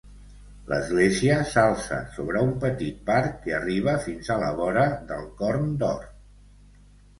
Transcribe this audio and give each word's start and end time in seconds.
L'església 0.69 1.35
s'alça 1.51 1.99
sobre 2.15 2.41
un 2.47 2.55
petit 2.65 3.05
parc 3.11 3.37
que 3.45 3.55
arriba 3.59 3.95
fins 4.09 4.33
a 4.35 4.41
la 4.47 4.51
vora 4.63 4.89
del 5.13 5.31
Corn 5.45 5.71
d'Or. 5.85 6.05